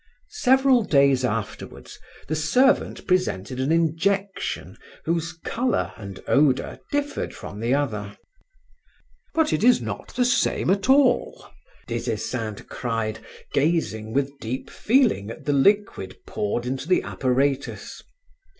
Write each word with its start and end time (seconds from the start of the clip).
Several 0.29 0.81
days 0.83 1.23
afterwards, 1.23 1.99
the 2.27 2.35
servant 2.35 3.05
presented 3.05 3.59
an 3.59 3.71
injection 3.71 4.75
whose 5.05 5.31
color 5.33 5.93
and 5.95 6.19
odor 6.27 6.79
differed 6.91 7.35
from 7.35 7.59
the 7.59 7.75
other. 7.75 8.17
"But 9.35 9.53
it 9.53 9.63
is 9.63 9.79
not 9.79 10.07
the 10.15 10.25
same 10.25 10.71
at 10.71 10.89
all!" 10.89 11.45
Des 11.85 12.11
Esseintes 12.11 12.65
cried, 12.67 13.19
gazing 13.53 14.11
with 14.11 14.39
deep 14.39 14.71
feeling 14.71 15.29
at 15.29 15.45
the 15.45 15.53
liquid 15.53 16.15
poured 16.25 16.65
into 16.65 16.87
the 16.87 17.03
apparatus. 17.03 18.01